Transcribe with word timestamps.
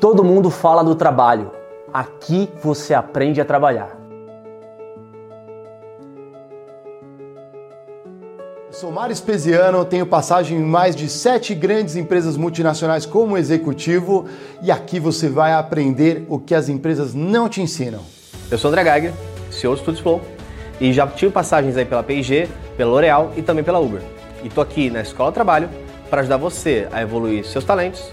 Todo 0.00 0.22
mundo 0.22 0.48
fala 0.48 0.84
do 0.84 0.94
trabalho. 0.94 1.50
Aqui 1.92 2.48
você 2.62 2.94
aprende 2.94 3.40
a 3.40 3.44
trabalhar. 3.44 3.98
Eu 8.68 8.72
sou 8.72 8.92
Mário 8.92 9.12
Espesiano, 9.12 9.84
tenho 9.84 10.06
passagem 10.06 10.58
em 10.58 10.62
mais 10.62 10.94
de 10.94 11.08
sete 11.08 11.52
grandes 11.52 11.96
empresas 11.96 12.36
multinacionais 12.36 13.04
como 13.04 13.36
executivo 13.36 14.26
e 14.62 14.70
aqui 14.70 15.00
você 15.00 15.28
vai 15.28 15.52
aprender 15.52 16.24
o 16.28 16.38
que 16.38 16.54
as 16.54 16.68
empresas 16.68 17.12
não 17.12 17.48
te 17.48 17.60
ensinam. 17.60 18.02
Eu 18.48 18.56
sou 18.56 18.70
André 18.70 18.84
Geiger, 18.84 19.12
CEO 19.50 19.74
do 19.74 19.80
Studios 19.80 20.00
Flow 20.00 20.20
e 20.80 20.92
já 20.92 21.08
tive 21.08 21.32
passagens 21.32 21.76
aí 21.76 21.84
pela 21.84 22.04
P&G, 22.04 22.48
pela 22.76 22.92
L'Oréal 22.92 23.32
e 23.36 23.42
também 23.42 23.64
pela 23.64 23.80
Uber. 23.80 24.02
E 24.44 24.48
tô 24.48 24.60
aqui 24.60 24.90
na 24.90 25.00
Escola 25.00 25.32
do 25.32 25.34
Trabalho 25.34 25.68
para 26.08 26.20
ajudar 26.20 26.36
você 26.36 26.86
a 26.92 27.02
evoluir 27.02 27.44
seus 27.44 27.64
talentos, 27.64 28.12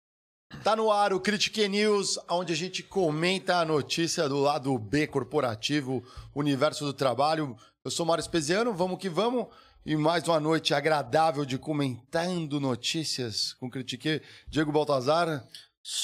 Tá 0.59 0.75
no 0.75 0.91
ar 0.91 1.11
o 1.11 1.19
Critique 1.19 1.67
News, 1.67 2.19
onde 2.29 2.53
a 2.53 2.55
gente 2.55 2.83
comenta 2.83 3.57
a 3.57 3.65
notícia 3.65 4.29
do 4.29 4.39
lado 4.39 4.77
B 4.77 5.07
corporativo, 5.07 6.03
universo 6.35 6.85
do 6.85 6.93
trabalho. 6.93 7.57
Eu 7.83 7.89
sou 7.89 8.05
Mário 8.05 8.21
Espesiano, 8.21 8.71
vamos 8.71 8.99
que 8.99 9.09
vamos. 9.09 9.47
E 9.83 9.95
mais 9.95 10.27
uma 10.27 10.39
noite 10.39 10.75
agradável 10.75 11.45
de 11.45 11.57
comentando 11.57 12.59
notícias 12.59 13.53
com 13.53 13.71
Critique. 13.71 14.21
Diego 14.47 14.71
Baltazar. 14.71 15.43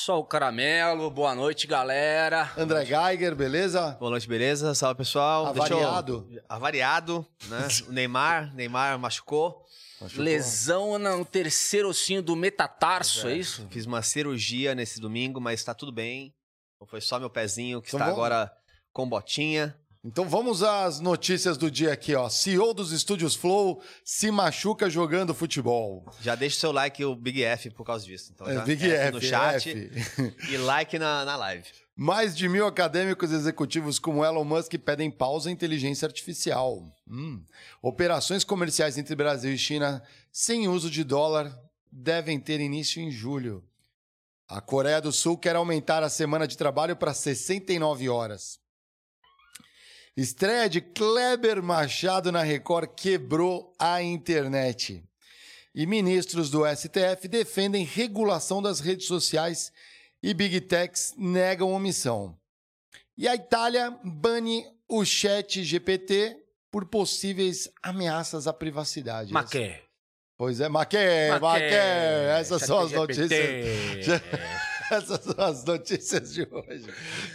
O 0.09 0.23
caramelo, 0.23 1.11
boa 1.11 1.35
noite, 1.35 1.67
galera. 1.67 2.51
André 2.57 2.83
Geiger, 2.83 3.35
beleza? 3.35 3.91
Boa 3.99 4.09
noite, 4.09 4.27
beleza? 4.27 4.73
Salve, 4.73 4.97
pessoal. 4.97 5.45
Avariado. 5.45 6.27
Eu... 6.31 6.41
Avariado, 6.49 7.27
né? 7.47 7.67
o 7.87 7.91
Neymar, 7.91 8.55
Neymar 8.55 8.97
machucou. 8.97 9.63
Machucou. 9.99 10.23
Lesão 10.23 10.99
no 10.99 11.25
terceiro 11.25 11.89
ossinho 11.89 12.21
do 12.21 12.35
metatarso, 12.35 13.27
é, 13.27 13.33
é 13.33 13.37
isso? 13.37 13.67
Fiz 13.71 13.85
uma 13.85 14.01
cirurgia 14.01 14.75
nesse 14.75 14.99
domingo, 14.99 15.41
mas 15.41 15.59
está 15.59 15.73
tudo 15.73 15.91
bem. 15.91 16.33
Foi 16.87 17.01
só 17.01 17.19
meu 17.19 17.29
pezinho 17.29 17.81
que 17.81 17.87
Então 17.89 17.99
está 17.99 18.11
vamos- 18.11 18.19
agora 18.25 18.51
com 18.93 19.09
botinha. 19.09 19.75
Então 20.03 20.29
vamos 20.29 20.61
às 20.63 20.99
notícias 20.99 21.57
do 21.57 21.69
dia 21.71 21.91
aqui, 21.91 22.13
ó. 22.15 22.29
CEO 22.29 22.73
dos 22.73 22.91
estúdios 22.91 23.35
Flow 23.35 23.81
se 24.05 24.29
machuca 24.31 24.89
jogando 24.89 25.33
futebol. 25.33 26.05
Já 26.21 26.35
deixa 26.35 26.55
o 26.55 26.59
seu 26.59 26.71
like 26.71 27.01
e 27.01 27.05
o 27.05 27.15
Big 27.15 27.43
F 27.43 27.71
por 27.71 27.83
causa 27.83 28.05
disso. 28.05 28.31
Então, 28.33 28.47
É, 28.47 28.61
Big 28.63 28.89
F, 28.89 29.11
no 29.11 29.21
chat 29.21 29.67
F. 29.69 30.35
e 30.49 30.57
like 30.57 30.97
na, 30.99 31.25
na 31.25 31.35
live. 31.35 31.67
Mais 31.99 32.37
de 32.37 32.47
mil 32.47 32.67
acadêmicos 32.67 33.31
executivos 33.31 33.97
como 33.97 34.23
Elon 34.23 34.43
Musk 34.43 34.71
pedem 34.77 35.09
pausa 35.09 35.49
à 35.49 35.51
inteligência 35.51 36.05
artificial. 36.05 36.85
Hum. 37.09 37.43
Operações 37.81 38.43
comerciais 38.43 38.99
entre 38.99 39.15
Brasil 39.15 39.51
e 39.51 39.57
China 39.57 40.03
sem 40.31 40.67
uso 40.67 40.91
de 40.91 41.03
dólar 41.03 41.51
devem 41.91 42.39
ter 42.39 42.59
início 42.59 43.01
em 43.01 43.09
julho. 43.09 43.63
A 44.47 44.61
Coreia 44.61 45.01
do 45.01 45.11
Sul 45.11 45.39
quer 45.39 45.55
aumentar 45.55 46.03
a 46.03 46.09
semana 46.09 46.47
de 46.47 46.55
trabalho 46.55 46.95
para 46.95 47.15
69 47.15 48.07
horas. 48.09 48.59
Estreia 50.15 50.69
de 50.69 50.81
Kleber 50.81 51.63
Machado 51.63 52.31
na 52.31 52.43
Record 52.43 52.91
quebrou 52.95 53.73
a 53.79 54.03
internet. 54.03 55.03
E 55.73 55.87
ministros 55.87 56.51
do 56.51 56.61
STF 56.63 57.27
defendem 57.27 57.83
regulação 57.83 58.61
das 58.61 58.79
redes 58.79 59.07
sociais 59.07 59.71
e 60.27 60.33
Big 60.33 60.59
Techs 60.59 61.13
negam 61.17 61.71
omissão. 61.71 62.37
E 63.17 63.29
a 63.29 63.33
Itália 63.33 63.97
bane 64.03 64.67
o 64.85 65.05
chat 65.05 65.63
GPT 65.63 66.37
por 66.69 66.83
possíveis 66.83 67.69
ameaças 67.81 68.45
à 68.45 68.51
privacidade. 68.51 69.31
Maqué. 69.31 69.83
Pois 70.37 70.59
é, 70.59 70.67
Maqué, 70.67 71.39
Maqué. 71.39 72.39
Essas 72.39 72.61
são 72.63 72.79
as 72.79 72.89
Chat 72.89 72.99
notícias. 72.99 74.21
Essas 74.91 75.21
são 75.23 75.43
as 75.43 75.63
notícias 75.65 76.33
de 76.33 76.47
hoje. 76.49 76.85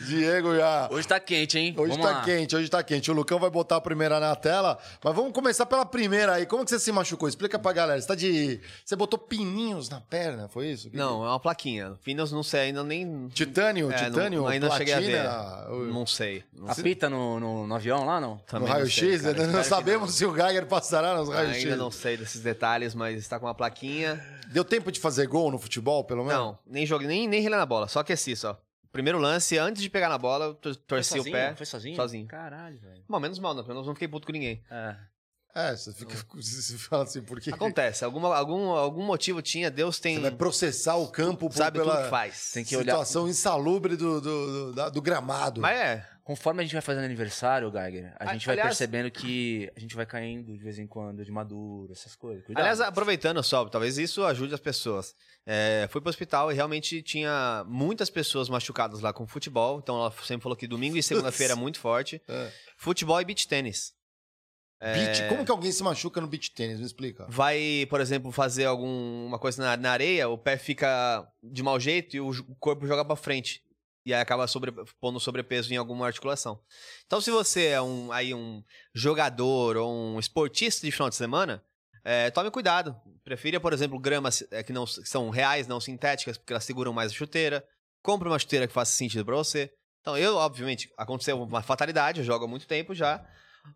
Diego 0.06 0.54
já. 0.56 0.88
Hoje 0.90 1.06
tá 1.06 1.20
quente, 1.20 1.58
hein? 1.58 1.74
Hoje 1.76 1.90
Vamos 1.90 2.06
tá 2.06 2.12
lá. 2.18 2.24
quente, 2.24 2.56
hoje 2.56 2.68
tá 2.68 2.82
quente. 2.82 3.10
O 3.10 3.14
Lucão 3.14 3.38
vai 3.38 3.50
botar 3.50 3.76
a 3.76 3.80
primeira 3.80 4.18
na 4.18 4.34
tela, 4.34 4.78
mas 5.02 5.14
vamos 5.14 5.32
começar 5.32 5.66
pela 5.66 5.84
primeira 5.84 6.34
aí. 6.34 6.46
Como 6.46 6.64
que 6.64 6.70
você 6.70 6.78
se 6.78 6.90
machucou? 6.92 7.28
Explica 7.28 7.58
pra 7.58 7.72
galera. 7.72 8.00
Você 8.00 8.06
tá 8.08 8.14
de. 8.14 8.60
Você 8.84 8.96
botou 8.96 9.18
pininhos 9.18 9.88
na 9.88 10.00
perna, 10.00 10.48
foi 10.48 10.68
isso? 10.68 10.90
Que- 10.90 10.96
Não, 10.96 11.24
é 11.24 11.28
uma 11.28 11.40
plaquinha. 11.40 11.94
Finos 12.02 12.32
não 12.32 12.42
sei 12.42 12.60
ainda 12.60 12.82
nem. 12.82 13.28
Titânio, 13.28 13.90
É, 13.92 13.96
titânio, 14.06 14.40
não, 14.42 14.48
ainda 14.48 14.68
não 14.68 14.76
cheguei 14.76 14.94
a 14.94 15.00
ver. 15.00 15.22
platina, 15.22 15.68
Não 15.92 16.06
sei. 16.06 16.44
Não 16.52 16.72
sei. 16.72 16.80
Apita 16.82 17.10
no, 17.10 17.38
no, 17.38 17.66
no 17.66 17.74
avião 17.74 18.04
lá, 18.04 18.20
não? 18.20 18.34
No 18.36 18.40
Também 18.40 18.60
não 18.60 18.66
sei, 18.66 18.74
raio-x, 19.08 19.26
ainda 19.26 19.46
não 19.46 19.58
que 19.60 19.66
sabemos 19.66 20.14
se 20.14 20.24
o 20.24 20.34
Geiger 20.34 20.66
passará 20.66 21.14
nos 21.16 21.28
raios-x. 21.28 21.64
Ainda 21.64 21.76
não 21.76 21.90
sei 21.90 22.16
desses 22.16 22.40
detalhes, 22.40 22.94
mas 22.94 23.18
está 23.18 23.38
com 23.38 23.46
uma 23.46 23.54
plaquinha. 23.54 24.22
Deu 24.52 24.64
tempo 24.64 24.92
de 24.92 25.00
fazer 25.00 25.26
gol 25.26 25.50
no 25.50 25.58
futebol, 25.58 26.04
pelo 26.04 26.24
menos? 26.24 26.38
Não, 26.38 26.58
nem 26.66 26.84
joguei, 26.84 27.06
nem, 27.08 27.26
nem 27.26 27.40
relei 27.42 27.58
na 27.58 27.66
bola, 27.66 27.88
só 27.88 28.00
aqueci 28.00 28.34
só. 28.36 28.60
Primeiro 28.92 29.18
lance, 29.18 29.56
antes 29.58 29.82
de 29.82 29.88
pegar 29.88 30.08
na 30.08 30.18
bola, 30.18 30.46
eu 30.46 30.54
tor- 30.54 30.76
torci 30.76 31.08
Foi 31.10 31.18
o 31.20 31.22
sozinho? 31.22 31.36
pé. 31.36 31.54
Foi 31.56 31.66
sozinho? 31.66 31.96
Sozinho. 31.96 32.26
Caralho, 32.26 32.78
velho. 32.78 33.02
Bom, 33.08 33.18
menos 33.18 33.38
mal, 33.38 33.54
não, 33.54 33.62
pelo 33.62 33.74
menos 33.74 33.86
não 33.86 33.94
fiquei 33.94 34.08
puto 34.08 34.26
com 34.26 34.32
ninguém. 34.32 34.62
É. 34.70 34.96
É, 35.54 35.76
você 35.76 35.92
fica. 35.92 36.14
Você 36.34 36.78
fala 36.78 37.02
assim, 37.04 37.20
por 37.22 37.38
quê? 37.38 37.50
Acontece, 37.50 38.04
alguma, 38.06 38.34
algum, 38.34 38.70
algum 38.70 39.02
motivo 39.04 39.42
tinha, 39.42 39.70
Deus 39.70 40.00
tem. 40.00 40.14
Você 40.16 40.22
vai 40.22 40.30
processar 40.30 40.96
o 40.96 41.08
campo 41.08 41.48
por, 41.50 41.54
sabe 41.56 41.78
pela 41.78 41.94
tudo 41.96 42.04
que 42.04 42.10
faz. 42.10 42.50
Tem 42.52 42.64
que 42.64 42.74
olhar- 42.74 42.92
situação 42.94 43.28
insalubre 43.28 43.94
do, 43.94 44.18
do, 44.20 44.72
do, 44.72 44.90
do 44.90 45.02
gramado. 45.02 45.60
Mas 45.60 45.78
é, 45.78 46.08
Conforme 46.24 46.60
a 46.60 46.62
gente 46.62 46.72
vai 46.72 46.80
fazendo 46.82 47.04
aniversário, 47.04 47.68
Geiger, 47.72 48.14
a 48.18 48.30
A- 48.30 48.32
gente 48.32 48.46
vai 48.46 48.54
aliás- 48.54 48.68
percebendo 48.68 49.10
que 49.10 49.70
a 49.76 49.80
gente 49.80 49.96
vai 49.96 50.06
caindo 50.06 50.56
de 50.56 50.62
vez 50.62 50.78
em 50.78 50.86
quando 50.86 51.24
de 51.24 51.32
maduro, 51.32 51.92
essas 51.92 52.14
coisas. 52.14 52.44
Cuidado. 52.44 52.62
Aliás, 52.62 52.80
aproveitando 52.80 53.42
só, 53.42 53.64
talvez 53.68 53.98
isso 53.98 54.24
ajude 54.24 54.54
as 54.54 54.60
pessoas. 54.60 55.14
É, 55.44 55.88
fui 55.90 56.00
pro 56.00 56.10
hospital 56.10 56.52
e 56.52 56.54
realmente 56.54 57.02
tinha 57.02 57.64
muitas 57.66 58.08
pessoas 58.08 58.48
machucadas 58.48 59.00
lá 59.00 59.12
com 59.12 59.26
futebol. 59.26 59.80
Então 59.80 59.96
ela 59.96 60.12
sempre 60.22 60.44
falou 60.44 60.56
que 60.56 60.68
domingo 60.68 60.96
e 60.96 61.02
segunda-feira 61.02 61.54
é 61.54 61.56
muito 61.56 61.78
forte. 61.80 62.22
É. 62.28 62.52
Futebol 62.76 63.20
e 63.20 63.24
beach 63.24 63.46
tênis. 63.48 63.92
É, 64.80 64.94
Beach, 64.94 65.28
como 65.28 65.44
que 65.44 65.50
alguém 65.52 65.70
se 65.70 65.80
machuca 65.82 66.20
no 66.20 66.26
beach 66.26 66.50
tênis? 66.52 66.80
Me 66.80 66.86
explica. 66.86 67.24
Vai, 67.28 67.86
por 67.88 68.00
exemplo, 68.00 68.32
fazer 68.32 68.64
alguma 68.64 69.38
coisa 69.38 69.62
na, 69.62 69.76
na 69.76 69.92
areia, 69.92 70.28
o 70.28 70.36
pé 70.36 70.56
fica 70.56 71.24
de 71.42 71.62
mau 71.62 71.78
jeito 71.78 72.16
e 72.16 72.20
o, 72.20 72.32
corpo 72.58 72.84
joga 72.86 73.04
pra 73.04 73.14
frente. 73.14 73.62
E 74.04 74.12
aí 74.12 74.20
acaba 74.20 74.46
sobre, 74.46 74.72
pondo 75.00 75.20
sobrepeso 75.20 75.72
em 75.72 75.76
alguma 75.76 76.06
articulação. 76.06 76.60
Então, 77.06 77.20
se 77.20 77.30
você 77.30 77.66
é 77.66 77.82
um, 77.82 78.10
aí 78.10 78.34
um 78.34 78.62
jogador 78.94 79.76
ou 79.76 79.92
um 79.92 80.18
esportista 80.18 80.84
de 80.84 80.90
final 80.90 81.08
de 81.08 81.14
semana, 81.14 81.62
é, 82.04 82.30
tome 82.30 82.50
cuidado. 82.50 83.00
Prefira, 83.24 83.60
por 83.60 83.72
exemplo, 83.72 83.98
gramas 83.98 84.44
é, 84.50 84.62
que 84.62 84.72
não 84.72 84.84
que 84.84 85.06
são 85.06 85.30
reais, 85.30 85.68
não 85.68 85.80
sintéticas, 85.80 86.36
porque 86.36 86.52
elas 86.52 86.64
seguram 86.64 86.92
mais 86.92 87.12
a 87.12 87.14
chuteira. 87.14 87.64
Compre 88.02 88.28
uma 88.28 88.38
chuteira 88.38 88.66
que 88.66 88.72
faça 88.72 88.92
sentido 88.92 89.24
pra 89.24 89.36
você. 89.36 89.72
Então, 90.00 90.18
eu, 90.18 90.34
obviamente, 90.34 90.92
aconteceu 90.98 91.40
uma 91.40 91.62
fatalidade, 91.62 92.20
eu 92.20 92.26
jogo 92.26 92.44
há 92.44 92.48
muito 92.48 92.66
tempo 92.66 92.92
já. 92.92 93.24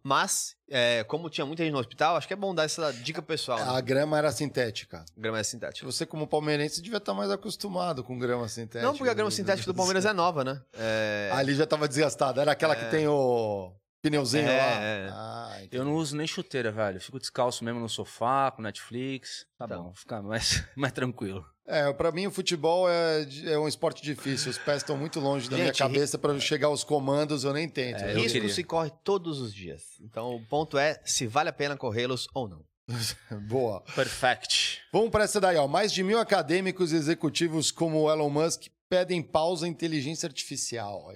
Mas, 0.03 0.55
é, 0.71 1.03
como 1.05 1.29
tinha 1.31 1.45
muita 1.47 1.63
gente 1.65 1.73
no 1.73 1.79
hospital, 1.79 2.17
acho 2.17 2.27
que 2.29 2.33
é 2.33 2.37
bom 2.37 2.55
dar 2.55 2.65
essa 2.65 2.93
dica 2.93 3.21
pessoal. 3.23 3.59
Né? 3.59 3.65
A 3.77 3.81
grama 3.81 4.17
era 4.19 4.31
sintética. 4.31 5.05
Grama 5.17 5.39
é 5.39 5.43
sintética. 5.43 5.85
Você, 5.91 6.07
como 6.07 6.27
palmeirense, 6.27 6.81
devia 6.83 6.99
estar 6.99 7.15
mais 7.15 7.31
acostumado 7.31 8.05
com 8.05 8.19
grama 8.19 8.49
sintética. 8.49 8.83
Não, 8.83 8.97
porque 8.97 9.11
a 9.11 9.15
grama 9.15 9.31
sintética 9.31 9.67
do 9.73 9.75
Palmeiras 9.77 10.05
é 10.05 10.13
nova, 10.13 10.45
né? 10.45 10.61
É... 10.75 11.31
Ali 11.35 11.55
já 11.55 11.65
estava 11.65 11.89
desgastada. 11.89 12.41
Era 12.43 12.53
aquela 12.53 12.77
que 12.77 12.85
tem 12.91 13.07
o 13.09 13.73
pneuzinho 14.03 14.49
É, 14.49 14.57
lá. 14.59 14.83
é. 14.85 15.09
Ah. 15.13 15.59
Eu 15.73 15.85
não 15.85 15.95
uso 15.95 16.17
nem 16.17 16.27
chuteira, 16.27 16.71
velho. 16.71 16.97
Eu 16.99 17.01
fico 17.01 17.19
descalço 17.19 17.65
mesmo 17.65 17.81
no 17.81 17.89
sofá, 17.89 18.51
com 18.53 18.63
Netflix. 18.63 19.47
Tá 19.59 19.65
Então. 19.65 19.85
bom, 19.85 19.95
fica 19.95 20.23
mais, 20.23 20.65
mais 20.77 20.93
tranquilo. 20.93 21.45
É, 21.67 21.93
pra 21.93 22.13
mim 22.13 22.27
o 22.27 22.31
futebol 22.31 22.89
é, 22.89 23.27
é 23.47 23.59
um 23.59 23.67
esporte 23.67 24.03
difícil. 24.03 24.51
Os 24.51 24.59
pés 24.59 24.79
estão 24.79 24.97
muito 24.97 25.19
longe 25.19 25.51
da 25.51 25.57
minha 25.57 25.69
Gente, 25.69 25.79
cabeça 25.79 26.17
para 26.17 26.39
chegar 26.39 26.69
aos 26.69 26.85
comandos, 26.85 27.43
eu 27.43 27.53
nem 27.53 27.69
tento. 27.69 28.03
É, 28.03 28.13
Risco 28.15 28.33
queria. 28.33 28.55
se 28.55 28.63
corre 28.63 28.91
todos 29.03 29.41
os 29.41 29.53
dias. 29.53 29.83
Então, 30.01 30.37
o 30.37 30.47
ponto 30.47 30.79
é 30.79 31.01
se 31.05 31.27
vale 31.27 31.49
a 31.49 31.53
pena 31.53 31.77
corrê-los 31.77 32.29
ou 32.33 32.49
não. 32.49 32.65
Boa. 33.49 33.81
Perfect. 33.95 34.81
Vamos 34.93 35.11
para 35.11 35.25
essa 35.25 35.41
daí, 35.41 35.57
ó. 35.57 35.67
Mais 35.67 35.93
de 35.93 36.05
mil 36.05 36.21
acadêmicos 36.21 36.93
e 36.93 36.97
executivos 36.97 37.73
como 37.73 38.03
o 38.03 38.11
Elon 38.11 38.31
Musk 38.31 38.67
pedem 38.89 39.21
pausa 39.21 39.67
à 39.67 39.69
inteligência 39.69 40.29
artificial. 40.29 41.13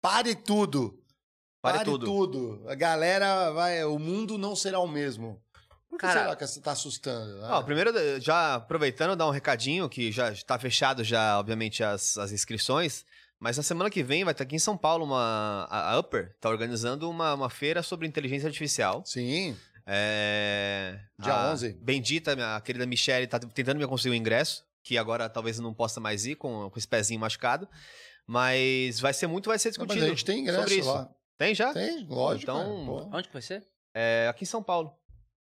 Pare 0.00 0.34
tudo. 0.34 0.98
Pare 1.60 1.84
tudo. 1.84 2.06
tudo. 2.06 2.64
A 2.68 2.74
galera 2.74 3.50
vai. 3.50 3.84
O 3.84 3.98
mundo 3.98 4.38
não 4.38 4.56
será 4.56 4.80
o 4.80 4.88
mesmo. 4.88 5.38
Por 5.90 5.98
que 5.98 6.06
Cara- 6.06 6.20
será 6.22 6.36
que 6.36 6.46
você 6.46 6.60
tá 6.60 6.70
assustando? 6.72 7.42
Ó, 7.42 7.62
primeiro, 7.62 7.92
já 8.20 8.54
aproveitando, 8.54 9.16
dar 9.16 9.26
um 9.26 9.30
recadinho, 9.30 9.88
que 9.88 10.10
já 10.12 10.30
está 10.30 10.56
fechado 10.58 11.02
já, 11.04 11.38
obviamente, 11.38 11.82
as, 11.82 12.16
as 12.16 12.30
inscrições. 12.32 13.04
Mas 13.40 13.56
na 13.56 13.62
semana 13.62 13.90
que 13.90 14.02
vem 14.02 14.22
vai 14.22 14.32
estar 14.32 14.44
aqui 14.44 14.54
em 14.54 14.58
São 14.60 14.76
Paulo 14.76 15.04
uma. 15.04 15.66
A 15.70 15.98
Upper 15.98 16.32
está 16.36 16.48
organizando 16.48 17.10
uma, 17.10 17.34
uma 17.34 17.50
feira 17.50 17.82
sobre 17.82 18.06
inteligência 18.06 18.46
artificial. 18.46 19.02
Sim. 19.04 19.56
É, 19.86 21.00
Dia 21.18 21.34
a 21.34 21.52
11. 21.52 21.72
Bendita, 21.80 22.36
minha 22.36 22.60
querida 22.60 22.86
Michelle, 22.86 23.26
tá 23.26 23.38
tentando 23.40 23.78
me 23.78 23.86
conseguir 23.86 24.10
o 24.10 24.14
ingresso, 24.14 24.62
que 24.84 24.96
agora 24.96 25.28
talvez 25.28 25.56
eu 25.58 25.62
não 25.64 25.74
possa 25.74 25.98
mais 25.98 26.24
ir 26.26 26.36
com, 26.36 26.70
com 26.70 26.78
esse 26.78 26.86
pezinho 26.86 27.18
machucado. 27.18 27.68
Mas 28.26 29.00
vai 29.00 29.12
ser 29.12 29.26
muito, 29.26 29.48
vai 29.48 29.58
ser 29.58 29.68
Não, 29.68 29.72
discutido. 29.86 30.00
mas 30.00 30.04
a 30.04 30.08
gente 30.10 30.24
tem 30.24 30.40
ingresso 30.40 30.58
sobre 30.60 30.74
isso. 30.76 30.88
lá. 30.92 31.10
Tem 31.36 31.54
já? 31.54 31.72
Tem, 31.72 32.04
lógico. 32.06 32.42
Então, 32.52 33.08
é. 33.12 33.16
Onde 33.16 33.26
que 33.28 33.32
vai 33.32 33.42
ser? 33.42 33.66
É, 33.94 34.28
aqui 34.30 34.44
em 34.44 34.46
São 34.46 34.62
Paulo. 34.62 34.92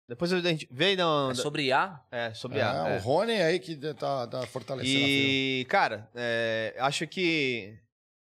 Depois 0.09 0.33
a 0.33 0.41
gente 0.41 0.69
veio 0.71 0.97
da. 0.97 1.29
É 1.31 1.35
sobre 1.35 1.63
IA? 1.65 2.01
É, 2.11 2.35
sobre 2.35 2.59
É, 2.59 2.63
a. 2.63 2.89
é. 2.89 2.97
O 2.99 3.01
Rony 3.01 3.33
aí 3.33 3.59
que 3.59 3.75
tá, 3.95 4.27
tá 4.27 4.47
fortalecendo 4.47 5.05
a. 5.05 5.09
E, 5.09 5.67
cara, 5.69 6.11
é, 6.15 6.75
acho 6.79 7.07
que 7.07 7.79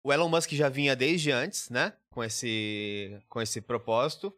o 0.05 0.13
Elon 0.13 0.29
Musk 0.29 0.51
já 0.51 0.69
vinha 0.69 0.95
desde 0.95 1.31
antes, 1.31 1.69
né? 1.69 1.93
Com 2.11 2.23
esse, 2.23 3.19
com 3.27 3.41
esse 3.41 3.59
propósito 3.59 4.31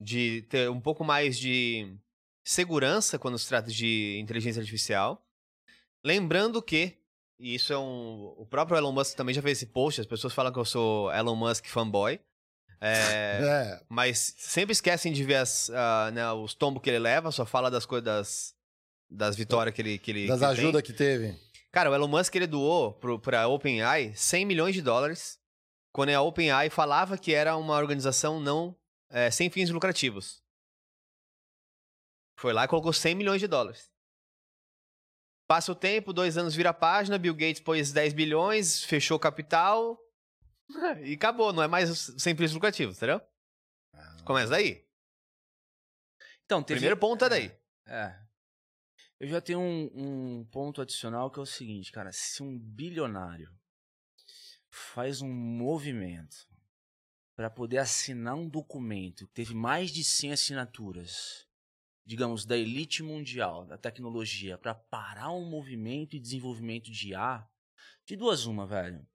de 0.00 0.42
ter 0.42 0.70
um 0.70 0.80
pouco 0.80 1.02
mais 1.02 1.36
de 1.38 1.92
segurança 2.44 3.18
quando 3.18 3.38
se 3.38 3.48
trata 3.48 3.70
de 3.70 4.18
inteligência 4.20 4.60
artificial. 4.60 5.26
Lembrando 6.04 6.62
que, 6.62 6.96
e 7.40 7.56
isso 7.56 7.72
é 7.72 7.78
um. 7.78 8.32
O 8.38 8.46
próprio 8.46 8.76
Elon 8.76 8.92
Musk 8.92 9.16
também 9.16 9.34
já 9.34 9.42
fez 9.42 9.58
esse 9.58 9.66
post, 9.66 10.00
as 10.00 10.06
pessoas 10.06 10.32
falam 10.32 10.52
que 10.52 10.58
eu 10.58 10.64
sou 10.64 11.12
Elon 11.12 11.34
Musk 11.34 11.66
fanboy. 11.66 12.20
É, 12.80 13.40
É, 13.42 13.80
mas 13.88 14.34
sempre 14.38 14.72
esquecem 14.72 15.12
de 15.12 15.24
ver 15.24 15.36
as, 15.36 15.70
ah, 15.70 16.10
né, 16.12 16.32
os 16.32 16.54
tombos 16.54 16.82
que 16.82 16.90
ele 16.90 16.98
leva, 16.98 17.32
só 17.32 17.46
fala 17.46 17.70
das 17.70 17.86
coisas 17.86 18.04
das, 18.04 18.54
das 19.10 19.36
vitórias 19.36 19.74
que 19.74 19.82
ele, 19.82 19.98
que 19.98 20.10
ele 20.10 20.26
das 20.26 20.42
ajudas 20.42 20.82
que 20.82 20.92
teve. 20.92 21.34
Cara, 21.72 21.90
o 21.90 21.94
Elon 21.94 22.08
Musk 22.08 22.34
ele 22.34 22.46
doou 22.46 22.92
pro, 22.94 23.18
pra 23.18 23.48
OpenAI 23.48 24.12
100 24.14 24.44
milhões 24.46 24.74
de 24.74 24.82
dólares 24.82 25.38
quando 25.92 26.10
a 26.10 26.20
OpenAI 26.22 26.70
falava 26.70 27.18
que 27.18 27.32
era 27.32 27.56
uma 27.56 27.76
organização 27.76 28.40
não 28.40 28.76
é, 29.10 29.30
sem 29.30 29.50
fins 29.50 29.70
lucrativos. 29.70 30.42
Foi 32.38 32.52
lá 32.52 32.64
e 32.64 32.68
colocou 32.68 32.92
100 32.92 33.14
milhões 33.14 33.40
de 33.40 33.46
dólares. 33.46 33.90
Passa 35.46 35.70
o 35.70 35.74
tempo, 35.74 36.12
dois 36.12 36.36
anos 36.36 36.54
vira 36.54 36.70
a 36.70 36.74
página, 36.74 37.18
Bill 37.18 37.34
Gates 37.34 37.60
pôs 37.60 37.92
10 37.92 38.12
bilhões, 38.12 38.82
fechou 38.84 39.16
o 39.16 39.20
capital 39.20 39.98
e 41.04 41.14
acabou. 41.14 41.52
Não 41.52 41.62
é 41.62 41.68
mais 41.68 42.14
sem 42.18 42.36
fins 42.36 42.52
lucrativos, 42.52 42.96
entendeu? 42.96 43.20
Começa 44.24 44.50
daí. 44.50 44.84
Então, 46.44 46.62
teve... 46.62 46.78
Primeiro 46.78 46.96
ponto 46.96 47.24
é 47.24 47.28
daí. 47.28 47.58
É. 47.86 48.18
Eu 49.18 49.28
já 49.28 49.40
tenho 49.40 49.60
um, 49.60 49.90
um 49.94 50.44
ponto 50.44 50.82
adicional 50.82 51.30
que 51.30 51.38
é 51.38 51.42
o 51.42 51.46
seguinte, 51.46 51.90
cara. 51.90 52.10
Se 52.12 52.42
um 52.42 52.58
bilionário 52.58 53.50
faz 54.70 55.22
um 55.22 55.32
movimento 55.32 56.48
para 57.34 57.50
poder 57.50 57.78
assinar 57.78 58.34
um 58.34 58.48
documento 58.48 59.26
que 59.26 59.34
teve 59.34 59.54
mais 59.54 59.90
de 59.90 60.02
100 60.02 60.32
assinaturas, 60.32 61.46
digamos, 62.04 62.44
da 62.44 62.56
elite 62.56 63.02
mundial, 63.02 63.66
da 63.66 63.76
tecnologia, 63.76 64.56
para 64.56 64.74
parar 64.74 65.32
um 65.32 65.48
movimento 65.48 66.14
e 66.14 66.20
desenvolvimento 66.20 66.90
de 66.90 67.10
IA, 67.10 67.46
de 68.06 68.16
duas 68.16 68.46
uma, 68.46 68.66
velho. 68.66 69.06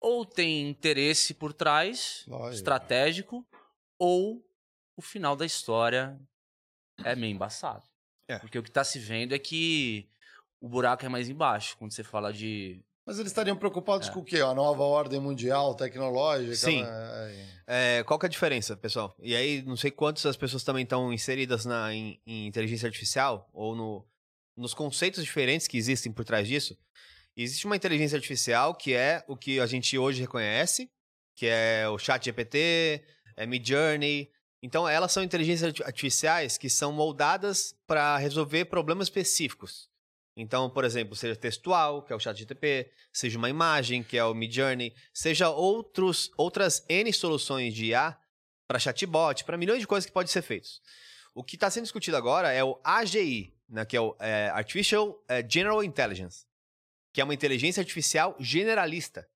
Ou 0.00 0.24
tem 0.24 0.68
interesse 0.68 1.34
por 1.34 1.52
trás, 1.52 2.24
Lógico. 2.26 2.54
estratégico, 2.54 3.46
ou 3.98 4.44
o 4.96 5.02
final 5.02 5.34
da 5.36 5.44
história 5.46 6.18
é 7.04 7.14
meio 7.16 7.34
embaçado. 7.34 7.84
É. 8.28 8.38
Porque 8.38 8.58
o 8.58 8.62
que 8.62 8.70
tá 8.70 8.84
se 8.84 8.98
vendo 8.98 9.34
é 9.34 9.38
que 9.38 10.08
o 10.60 10.68
buraco 10.68 11.04
é 11.04 11.08
mais 11.08 11.28
embaixo, 11.28 11.76
quando 11.78 11.92
você 11.92 12.04
fala 12.04 12.32
de. 12.32 12.80
Mas 13.06 13.18
eles 13.18 13.30
estariam 13.30 13.56
preocupados 13.56 14.08
É. 14.08 14.12
com 14.12 14.20
o 14.20 14.24
quê? 14.24 14.40
A 14.40 14.52
nova 14.54 14.82
ordem 14.82 15.18
mundial 15.18 15.74
tecnológica? 15.74 16.54
Sim. 16.56 16.82
É, 16.84 17.58
É, 17.70 18.04
qual 18.04 18.18
que 18.18 18.26
é 18.26 18.28
a 18.28 18.30
diferença, 18.30 18.76
pessoal? 18.76 19.14
E 19.18 19.34
aí, 19.34 19.62
não 19.62 19.76
sei 19.76 19.90
quantas 19.90 20.24
as 20.26 20.36
pessoas 20.36 20.62
também 20.64 20.84
estão 20.84 21.12
inseridas 21.12 21.64
na, 21.64 21.92
em, 21.92 22.20
em 22.26 22.46
inteligência 22.46 22.86
artificial 22.86 23.48
ou 23.52 23.74
no, 23.74 24.06
nos 24.56 24.74
conceitos 24.74 25.22
diferentes 25.24 25.66
que 25.66 25.76
existem 25.78 26.12
por 26.12 26.24
trás 26.24 26.46
disso. 26.48 26.78
Existe 27.40 27.66
uma 27.66 27.76
inteligência 27.76 28.16
artificial 28.16 28.74
que 28.74 28.94
é 28.94 29.24
o 29.28 29.36
que 29.36 29.60
a 29.60 29.66
gente 29.66 29.96
hoje 29.96 30.20
reconhece, 30.20 30.90
que 31.36 31.46
é 31.46 31.88
o 31.88 31.96
chat 31.96 32.24
GPT, 32.24 33.04
é 33.36 33.46
Midjourney. 33.46 34.28
Então, 34.60 34.88
elas 34.88 35.12
são 35.12 35.22
inteligências 35.22 35.68
arti- 35.68 35.84
artificiais 35.84 36.58
que 36.58 36.68
são 36.68 36.90
moldadas 36.90 37.76
para 37.86 38.16
resolver 38.16 38.64
problemas 38.64 39.06
específicos. 39.06 39.88
Então, 40.36 40.68
por 40.68 40.84
exemplo, 40.84 41.14
seja 41.14 41.36
textual, 41.36 42.02
que 42.02 42.12
é 42.12 42.16
o 42.16 42.18
ChatGPT, 42.18 42.90
seja 43.12 43.38
uma 43.38 43.48
imagem, 43.48 44.02
que 44.02 44.18
é 44.18 44.24
o 44.24 44.34
Midjourney, 44.34 44.92
seja 45.14 45.48
outros, 45.48 46.32
outras 46.36 46.84
N 46.88 47.12
soluções 47.12 47.72
de 47.72 47.86
IA 47.86 48.18
para 48.66 48.80
chatbot, 48.80 49.44
para 49.44 49.56
milhões 49.56 49.80
de 49.80 49.86
coisas 49.86 50.06
que 50.06 50.12
podem 50.12 50.30
ser 50.30 50.42
feitas. 50.42 50.80
O 51.34 51.44
que 51.44 51.54
está 51.54 51.70
sendo 51.70 51.84
discutido 51.84 52.16
agora 52.16 52.52
é 52.52 52.64
o 52.64 52.80
AGI, 52.82 53.54
né, 53.68 53.84
que 53.84 53.96
é 53.96 54.00
o 54.00 54.16
é, 54.18 54.48
Artificial 54.48 55.24
é, 55.28 55.48
General 55.48 55.84
Intelligence, 55.84 56.47
que 57.12 57.20
é 57.20 57.24
uma 57.24 57.34
inteligência 57.34 57.80
artificial 57.80 58.36
generalista, 58.38 59.28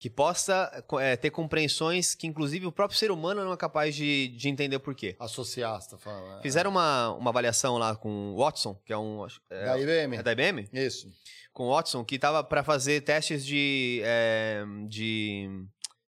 que 0.00 0.08
possa 0.08 0.84
é, 1.00 1.16
ter 1.16 1.30
compreensões 1.30 2.14
que, 2.14 2.26
inclusive, 2.26 2.66
o 2.66 2.72
próprio 2.72 2.98
ser 2.98 3.10
humano 3.10 3.44
não 3.44 3.52
é 3.52 3.56
capaz 3.56 3.94
de, 3.96 4.28
de 4.28 4.48
entender 4.48 4.78
por 4.78 4.94
quê. 4.94 5.16
Associar, 5.18 5.80
você 5.80 5.90
tá 5.90 5.98
falando. 5.98 6.38
é. 6.38 6.42
Fizeram 6.42 6.70
uma, 6.70 7.10
uma 7.14 7.30
avaliação 7.30 7.78
lá 7.78 7.96
com 7.96 8.32
o 8.32 8.36
Watson, 8.36 8.80
que 8.84 8.92
é 8.92 8.98
um. 8.98 9.26
É, 9.50 9.64
Da 9.64 9.78
IBM. 9.78 10.16
é 10.16 10.22
da 10.22 10.32
IBM? 10.32 10.68
Isso. 10.72 11.10
Com 11.52 11.64
o 11.64 11.74
Watson, 11.74 12.04
que 12.04 12.14
estava 12.14 12.44
para 12.44 12.62
fazer 12.62 13.00
testes 13.00 13.44
de, 13.44 14.00
é, 14.04 14.62
de 14.88 15.48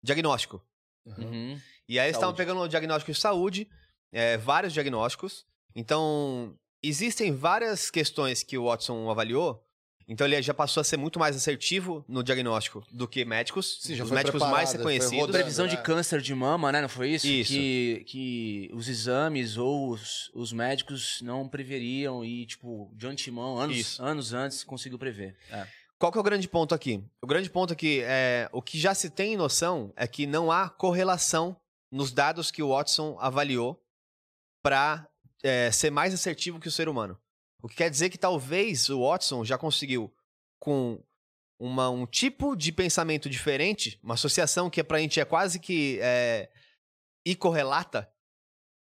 diagnóstico. 0.03 0.61
Uhum. 1.07 1.59
E 1.89 1.99
aí 1.99 2.07
eles 2.07 2.17
estavam 2.17 2.35
pegando 2.35 2.61
o 2.61 2.69
diagnóstico 2.69 3.13
de 3.13 3.19
saúde, 3.19 3.69
é, 4.13 4.37
vários 4.37 4.73
diagnósticos. 4.73 5.47
Então, 5.75 6.59
existem 6.83 7.33
várias 7.33 7.91
questões 7.91 8.43
que 8.43 8.59
o 8.59 8.65
Watson 8.65 9.09
avaliou. 9.09 9.65
Então, 10.09 10.27
ele 10.27 10.41
já 10.41 10.55
passou 10.55 10.81
a 10.81 10.85
ser 10.85 10.97
muito 10.97 11.19
mais 11.19 11.37
assertivo 11.37 12.03
no 12.09 12.23
diagnóstico 12.23 12.83
do 12.91 13.07
que 13.07 13.27
médicos. 13.27 13.79
Sim, 13.83 13.95
já 13.95 14.05
os 14.05 14.09
foi 14.09 14.17
médicos 14.17 14.41
mais 14.41 14.73
reconhecidos. 14.73 15.31
Previsão 15.31 15.67
de 15.67 15.77
né? 15.77 15.83
câncer 15.83 16.23
de 16.23 16.35
mama, 16.35 16.73
né? 16.73 16.81
Não 16.81 16.89
foi 16.89 17.11
isso? 17.11 17.27
Isso. 17.27 17.53
Que, 17.53 18.05
que 18.07 18.71
os 18.73 18.89
exames 18.89 19.59
ou 19.59 19.91
os, 19.91 20.31
os 20.35 20.51
médicos 20.51 21.21
não 21.21 21.47
preveriam 21.47 22.25
e, 22.25 22.47
tipo, 22.47 22.91
de 22.97 23.07
antemão, 23.07 23.59
anos, 23.59 23.77
Isso. 23.77 24.03
anos 24.03 24.33
antes, 24.33 24.65
conseguiu 24.65 24.99
prever. 24.99 25.37
É. 25.51 25.67
Qual 25.99 26.11
que 26.11 26.17
é 26.17 26.21
o 26.21 26.25
grande 26.25 26.49
ponto 26.49 26.75
aqui? 26.75 27.05
O 27.21 27.27
grande 27.27 27.51
ponto 27.51 27.73
aqui 27.73 28.01
é 28.03 28.49
o 28.51 28.63
que 28.63 28.79
já 28.79 28.95
se 28.95 29.11
tem 29.11 29.37
noção 29.37 29.93
é 29.95 30.07
que 30.07 30.27
não 30.27 30.51
há 30.51 30.71
correlação 30.71 31.55
nos 31.91 32.13
dados 32.13 32.51
que 32.51 32.63
o 32.63 32.69
Watson 32.69 33.19
avaliou 33.21 33.79
para 34.63 35.07
ser 35.73 35.91
mais 35.91 36.15
assertivo 36.15 36.61
que 36.61 36.69
o 36.69 36.73
ser 36.73 36.89
humano. 36.89 37.19
O 37.63 37.69
que 37.69 37.77
quer 37.77 37.91
dizer 37.91 38.09
que 38.11 38.19
talvez 38.19 38.89
o 38.89 39.01
Watson 39.09 39.45
já 39.45 39.59
conseguiu, 39.59 40.13
com 40.61 41.03
uma- 41.59 41.91
um 41.91 42.07
tipo 42.07 42.55
de 42.55 42.71
pensamento 42.71 43.29
diferente, 43.29 43.99
uma 44.03 44.15
associação 44.15 44.71
que 44.71 44.83
pra 44.85 45.01
gente 45.01 45.19
é 45.19 45.25
quase 45.25 45.59
que 45.59 45.99
é, 46.01 46.51
incorrelata, 47.27 48.11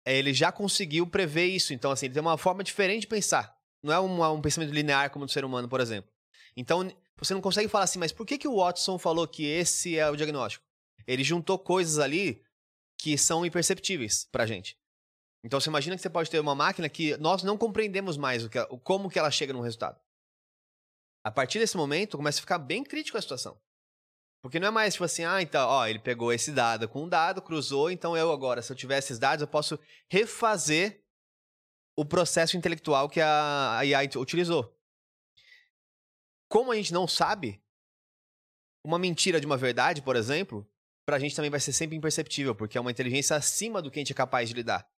é, 0.05 0.17
ele 0.17 0.33
já 0.33 0.51
conseguiu 0.51 1.05
prever 1.07 1.45
isso. 1.45 1.73
Então, 1.73 1.91
assim, 1.91 2.07
ele 2.07 2.13
tem 2.13 2.21
uma 2.21 2.37
forma 2.37 2.63
diferente 2.63 3.01
de 3.01 3.07
pensar. 3.07 3.55
Não 3.83 3.93
é 3.93 3.99
uma- 3.99 4.31
um 4.31 4.41
pensamento 4.41 4.73
linear 4.73 5.09
como 5.11 5.25
do 5.25 5.31
ser 5.31 5.45
humano, 5.45 5.69
por 5.69 5.79
exemplo. 5.79 6.11
Então, 6.57 6.89
você 7.17 7.33
não 7.33 7.41
consegue 7.41 7.67
falar 7.69 7.83
assim, 7.83 7.99
mas 7.99 8.11
por 8.11 8.25
que, 8.25 8.37
que 8.37 8.47
o 8.47 8.57
Watson 8.57 8.97
falou 8.97 9.27
que 9.27 9.45
esse 9.45 9.97
é 9.97 10.09
o 10.09 10.15
diagnóstico? 10.15 10.65
ele 11.07 11.23
juntou 11.23 11.59
coisas 11.59 11.99
ali 11.99 12.41
que 12.97 13.15
são 13.15 13.45
imperceptíveis 13.45 14.27
pra 14.31 14.47
gente. 14.47 14.75
Então 15.45 15.59
você 15.61 15.69
imagina 15.69 15.95
que 15.95 16.01
você 16.01 16.09
pode 16.09 16.31
ter 16.31 16.39
uma 16.39 16.55
máquina 16.55 16.89
que 16.89 17.15
nós 17.17 17.43
não 17.43 17.55
compreendemos 17.55 18.17
mais 18.17 18.43
o 18.43 18.49
que, 18.49 18.59
como 18.83 19.11
que 19.11 19.19
ela 19.19 19.29
chega 19.29 19.53
num 19.53 19.61
resultado. 19.61 20.01
A 21.23 21.29
partir 21.29 21.59
desse 21.59 21.77
momento, 21.77 22.17
começa 22.17 22.39
a 22.39 22.41
ficar 22.41 22.57
bem 22.57 22.83
crítico 22.83 23.15
a 23.15 23.21
situação. 23.21 23.61
Porque 24.41 24.59
não 24.59 24.69
é 24.69 24.71
mais 24.71 24.95
tipo 24.95 25.03
assim, 25.03 25.23
ah, 25.23 25.39
então, 25.43 25.69
ó, 25.69 25.85
ele 25.85 25.99
pegou 25.99 26.33
esse 26.33 26.51
dado 26.51 26.89
com 26.89 27.03
um 27.03 27.09
dado, 27.09 27.43
cruzou, 27.43 27.91
então 27.91 28.17
eu 28.17 28.31
agora, 28.31 28.59
se 28.63 28.71
eu 28.71 28.75
tiver 28.75 28.97
esses 28.97 29.19
dados, 29.19 29.41
eu 29.43 29.47
posso 29.47 29.79
refazer 30.09 31.03
o 31.95 32.03
processo 32.03 32.57
intelectual 32.57 33.07
que 33.07 33.21
a, 33.21 33.77
a 33.77 33.85
IA 33.85 33.99
utilizou. 34.17 34.75
Como 36.49 36.71
a 36.71 36.75
gente 36.75 36.91
não 36.91 37.07
sabe, 37.07 37.63
uma 38.83 38.97
mentira 38.97 39.39
de 39.39 39.45
uma 39.45 39.57
verdade, 39.57 40.01
por 40.01 40.15
exemplo, 40.15 40.67
pra 41.07 41.19
gente 41.19 41.35
também 41.35 41.51
vai 41.51 41.59
ser 41.59 41.71
sempre 41.71 41.95
imperceptível, 41.95 42.55
porque 42.55 42.79
é 42.79 42.81
uma 42.81 42.91
inteligência 42.91 43.35
acima 43.35 43.79
do 43.79 43.91
que 43.91 43.99
a 43.99 44.01
gente 44.01 44.11
é 44.11 44.15
capaz 44.15 44.49
de 44.49 44.55
lidar. 44.55 44.89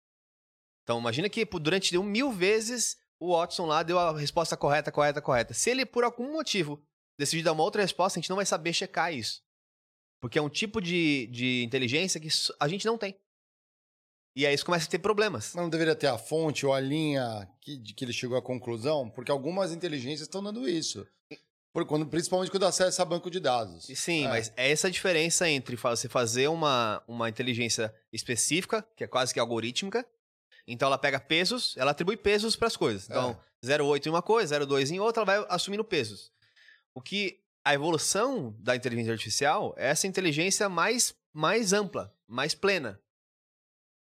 Então, 0.86 1.00
imagina 1.00 1.28
que 1.28 1.44
durante 1.44 1.98
um 1.98 2.04
mil 2.04 2.30
vezes 2.30 2.96
o 3.18 3.36
Watson 3.36 3.66
lá 3.66 3.82
deu 3.82 3.98
a 3.98 4.16
resposta 4.16 4.56
correta, 4.56 4.92
correta, 4.92 5.20
correta. 5.20 5.52
Se 5.52 5.68
ele, 5.68 5.84
por 5.84 6.04
algum 6.04 6.32
motivo, 6.32 6.80
decidir 7.18 7.42
dar 7.42 7.50
uma 7.50 7.64
outra 7.64 7.82
resposta, 7.82 8.20
a 8.20 8.22
gente 8.22 8.30
não 8.30 8.36
vai 8.36 8.46
saber 8.46 8.72
checar 8.72 9.12
isso. 9.12 9.42
Porque 10.20 10.38
é 10.38 10.42
um 10.42 10.48
tipo 10.48 10.80
de, 10.80 11.26
de 11.26 11.64
inteligência 11.64 12.20
que 12.20 12.28
a 12.60 12.68
gente 12.68 12.86
não 12.86 12.96
tem. 12.96 13.18
E 14.36 14.46
aí 14.46 14.54
isso 14.54 14.64
começa 14.64 14.86
a 14.86 14.90
ter 14.90 15.00
problemas. 15.00 15.54
Mas 15.56 15.64
não 15.64 15.68
deveria 15.68 15.96
ter 15.96 16.06
a 16.06 16.16
fonte 16.18 16.64
ou 16.64 16.72
a 16.72 16.78
linha 16.78 17.48
que, 17.60 17.76
de 17.76 17.92
que 17.92 18.04
ele 18.04 18.12
chegou 18.12 18.38
à 18.38 18.42
conclusão? 18.42 19.10
Porque 19.10 19.32
algumas 19.32 19.72
inteligências 19.72 20.28
estão 20.28 20.40
dando 20.40 20.68
isso. 20.68 21.04
Por, 21.72 21.84
quando, 21.84 22.06
principalmente 22.06 22.50
quando 22.50 22.64
acessa 22.64 23.04
banco 23.04 23.28
de 23.28 23.40
dados. 23.40 23.88
E 23.88 23.96
Sim, 23.96 24.26
É. 24.26 24.28
mas 24.28 24.52
é 24.56 24.70
essa 24.70 24.86
a 24.86 24.90
diferença 24.90 25.48
entre 25.50 25.74
você 25.74 26.08
fazer 26.08 26.46
uma, 26.46 27.02
uma 27.08 27.28
inteligência 27.28 27.92
específica, 28.12 28.86
que 28.96 29.02
é 29.02 29.08
quase 29.08 29.34
que 29.34 29.40
algorítmica. 29.40 30.06
Então 30.66 30.86
ela 30.86 30.98
pega 30.98 31.20
pesos, 31.20 31.74
ela 31.76 31.92
atribui 31.92 32.16
pesos 32.16 32.56
para 32.56 32.66
as 32.66 32.76
coisas. 32.76 33.08
Então, 33.08 33.38
0,8 33.64 34.06
em 34.06 34.10
uma 34.10 34.22
coisa, 34.22 34.58
0,2 34.58 34.90
em 34.90 35.00
outra, 35.00 35.22
ela 35.22 35.26
vai 35.26 35.46
assumindo 35.48 35.84
pesos. 35.84 36.32
O 36.94 37.00
que 37.00 37.40
a 37.64 37.74
evolução 37.74 38.54
da 38.58 38.74
inteligência 38.74 39.12
artificial 39.12 39.74
é 39.76 39.88
essa 39.88 40.06
inteligência 40.06 40.68
mais, 40.68 41.14
mais 41.32 41.72
ampla, 41.72 42.14
mais 42.26 42.54
plena. 42.54 43.00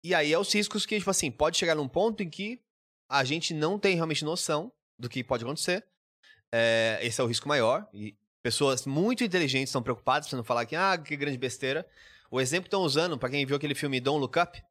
E 0.04 0.14
aí 0.14 0.32
é 0.32 0.38
os 0.38 0.52
riscos 0.52 0.86
que, 0.86 0.98
tipo 0.98 1.10
assim, 1.10 1.30
pode 1.30 1.56
chegar 1.56 1.74
num 1.74 1.88
ponto 1.88 2.22
em 2.22 2.30
que 2.30 2.60
a 3.08 3.24
gente 3.24 3.52
não 3.52 3.78
tem 3.78 3.94
realmente 3.94 4.24
noção 4.24 4.72
do 4.98 5.08
que 5.08 5.22
pode 5.24 5.44
acontecer. 5.44 5.84
É, 6.52 6.98
esse 7.02 7.20
é 7.20 7.24
o 7.24 7.26
risco 7.26 7.48
maior. 7.48 7.88
E 7.92 8.16
pessoas 8.42 8.86
muito 8.86 9.24
inteligentes 9.24 9.70
estão 9.70 9.82
preocupadas, 9.82 10.28
pra 10.28 10.36
não 10.36 10.44
falar 10.44 10.64
que, 10.64 10.76
ah, 10.76 10.96
que 10.96 11.16
grande 11.16 11.36
besteira. 11.36 11.84
O 12.30 12.40
exemplo 12.40 12.64
que 12.64 12.68
estão 12.68 12.82
usando, 12.82 13.18
pra 13.18 13.28
quem 13.28 13.44
viu 13.44 13.56
aquele 13.56 13.74
filme 13.74 14.00
Don't 14.00 14.20
Look 14.20 14.38
Up, 14.38 14.62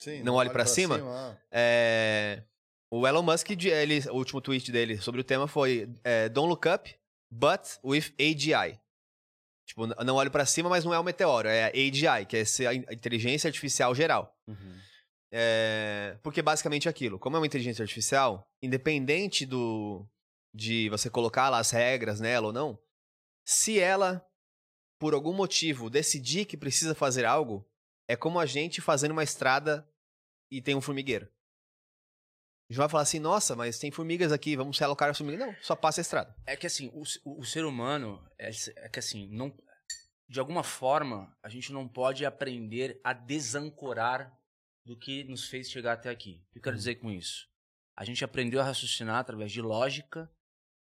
Sim, 0.00 0.22
não 0.22 0.34
olhe 0.34 0.48
pra 0.50 0.64
cima? 0.66 0.96
ah. 1.04 1.36
é, 1.52 2.42
o 2.90 3.06
Elon 3.06 3.22
Musk, 3.22 3.48
de- 3.50 3.68
ele, 3.68 4.00
o 4.10 4.14
último 4.14 4.40
tweet 4.40 4.72
dele 4.72 4.98
sobre 4.98 5.20
o 5.20 5.24
tema 5.24 5.46
foi 5.46 5.88
é, 6.02 6.28
Don't 6.28 6.48
look 6.48 6.66
up, 6.68 6.92
but 7.30 7.60
with 7.84 8.12
AGI. 8.18 8.80
Tipo, 9.66 9.86
não 9.86 10.16
olhe 10.16 10.30
pra 10.30 10.44
cima, 10.44 10.68
mas 10.68 10.84
não 10.84 10.92
é 10.92 10.98
o 10.98 11.04
meteoro, 11.04 11.46
é 11.46 11.64
a 11.64 11.68
AGI, 11.68 12.26
que 12.26 12.36
é 12.36 12.42
a 12.66 12.74
in- 12.74 12.84
a 12.88 12.92
inteligência 12.92 13.46
artificial 13.46 13.94
geral. 13.94 14.36
É, 15.32 16.16
porque 16.22 16.42
basicamente 16.42 16.88
é 16.88 16.90
aquilo. 16.90 17.18
Como 17.18 17.36
é 17.36 17.38
uma 17.38 17.46
inteligência 17.46 17.82
artificial, 17.82 18.50
independente 18.62 19.46
do 19.46 20.04
de 20.52 20.88
você 20.88 21.08
colocar 21.08 21.48
lá 21.48 21.58
as 21.60 21.70
regras 21.70 22.18
nela 22.18 22.48
ou 22.48 22.52
não, 22.52 22.76
se 23.46 23.78
ela, 23.78 24.26
por 24.98 25.14
algum 25.14 25.32
motivo, 25.32 25.88
decidir 25.88 26.44
que 26.46 26.56
precisa 26.56 26.92
fazer 26.92 27.24
algo, 27.24 27.64
é 28.08 28.16
como 28.16 28.40
a 28.40 28.46
gente 28.46 28.80
fazendo 28.80 29.12
uma 29.12 29.22
estrada 29.22 29.88
e 30.50 30.60
tem 30.60 30.74
um 30.74 30.80
formigueiro. 30.80 31.26
A 32.68 32.72
gente 32.72 32.78
vai 32.78 32.88
falar 32.88 33.02
assim, 33.02 33.18
nossa, 33.18 33.56
mas 33.56 33.78
tem 33.78 33.90
formigas 33.90 34.30
aqui, 34.30 34.54
vamos 34.56 34.78
realocar 34.78 35.10
as 35.10 35.18
formigas. 35.18 35.44
Não, 35.44 35.54
só 35.60 35.74
passa 35.74 36.00
a 36.00 36.02
estrada. 36.02 36.34
É 36.46 36.56
que 36.56 36.66
assim, 36.66 36.88
o, 36.94 37.02
o- 37.24 37.40
o 37.40 37.44
ser 37.44 37.64
humano 37.64 38.24
é, 38.38 38.50
é 38.76 38.88
que 38.88 38.98
assim, 39.00 39.26
não, 39.28 39.52
de 40.28 40.38
alguma 40.38 40.62
forma, 40.62 41.36
a 41.42 41.48
gente 41.48 41.72
não 41.72 41.88
pode 41.88 42.24
aprender 42.24 43.00
a 43.02 43.12
desancorar 43.12 44.32
do 44.84 44.96
que 44.96 45.24
nos 45.24 45.48
fez 45.48 45.68
chegar 45.70 45.94
até 45.94 46.10
aqui. 46.10 46.44
O 46.48 46.52
que 46.52 46.58
eu 46.58 46.62
quero 46.62 46.76
dizer 46.76 46.94
com 46.96 47.10
isso? 47.10 47.48
A 47.96 48.04
gente 48.04 48.24
aprendeu 48.24 48.60
a 48.60 48.64
raciocinar 48.64 49.16
através 49.16 49.50
de 49.50 49.60
lógica, 49.60 50.30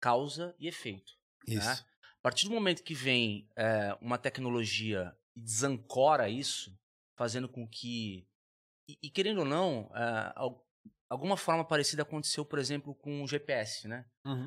causa 0.02 0.54
e 0.60 0.68
efeito. 0.68 1.14
né? 1.48 1.62
A 2.20 2.22
partir 2.22 2.46
do 2.50 2.54
momento 2.54 2.84
que 2.84 2.94
vem 2.94 3.50
é, 3.56 3.98
uma 4.02 4.18
tecnologia 4.18 5.16
e 5.34 5.42
desancora 5.42 6.28
isso, 6.30 6.78
fazendo 7.16 7.48
com 7.48 7.66
que. 7.66 8.28
E, 8.90 8.98
e 9.04 9.10
querendo 9.10 9.40
ou 9.40 9.46
não, 9.46 9.90
al- 10.36 10.66
alguma 11.10 11.38
forma 11.38 11.64
parecida 11.64 12.02
aconteceu, 12.02 12.44
por 12.44 12.58
exemplo, 12.58 12.96
com 12.96 13.24
o 13.24 13.28
GPS, 13.28 13.88
né? 13.88 14.06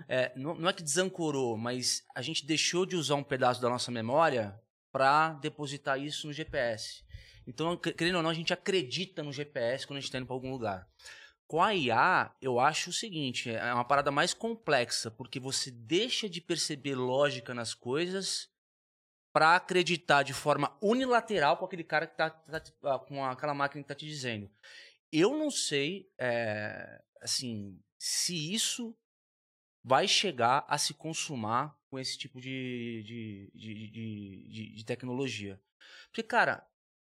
É, 0.09 0.33
não, 0.37 0.55
não 0.57 0.69
é 0.69 0.73
que 0.73 0.83
desancorou, 0.83 1.57
mas 1.57 2.03
a 2.15 2.21
gente 2.23 2.45
deixou 2.45 2.85
de 2.85 2.97
usar 2.97 3.15
um 3.15 3.23
pedaço 3.23 3.61
da 3.63 3.69
nossa 3.69 3.91
memória 3.91 4.61
para 4.91 5.35
depositar 5.35 5.99
isso 6.01 6.27
no 6.27 6.33
GPS. 6.33 7.05
Então, 7.47 7.77
que- 7.77 7.93
querendo 7.93 8.17
ou 8.17 8.23
não, 8.23 8.31
a 8.31 8.35
gente 8.35 8.53
acredita 8.53 9.23
no 9.23 9.33
GPS 9.33 9.87
quando 9.87 9.99
a 9.99 10.01
gente 10.01 10.09
está 10.09 10.19
indo 10.19 10.27
para 10.27 10.35
algum 10.37 10.51
lugar. 10.51 10.89
Com 11.47 11.63
a 11.63 11.75
IA, 11.75 12.35
eu 12.41 12.59
acho 12.59 12.91
o 12.91 12.93
seguinte, 12.93 13.51
é 13.51 13.75
uma 13.75 13.85
parada 13.85 14.11
mais 14.11 14.33
complexa, 14.35 15.11
porque 15.11 15.39
você 15.39 15.71
deixa 15.71 16.29
de 16.29 16.41
perceber 16.41 16.95
lógica 16.95 17.53
nas 17.55 17.75
coisas 17.75 18.49
para 19.33 19.57
acreditar 19.57 20.23
de 20.23 20.35
forma 20.35 20.77
unilateral 20.83 21.57
com 21.57 21.65
aquele 21.65 21.85
cara 21.85 22.07
que 22.07 22.17
tá, 22.17 22.31
tá- 22.31 22.63
ah, 22.85 22.99
com 22.99 23.25
aquela 23.25 23.55
máquina 23.55 23.83
que 23.83 23.89
tá 23.89 23.95
te 23.95 24.07
dizendo. 24.07 24.51
Eu 25.11 25.37
não 25.37 25.51
sei, 25.51 26.11
é, 26.19 27.03
assim, 27.21 27.81
se 27.99 28.53
isso 28.53 28.97
vai 29.85 30.07
chegar 30.07 30.65
a 30.69 30.79
se 30.79 30.95
consumar 30.95 31.77
com 31.91 31.99
esse 31.99 32.17
tipo 32.17 32.41
de, 32.41 33.03
de, 33.05 33.51
de, 33.55 33.91
de, 33.91 34.75
de- 34.77 34.85
tecnologia. 34.85 35.61
Porque, 36.07 36.23
cara, 36.23 36.67